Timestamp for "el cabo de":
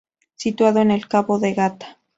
0.89-1.53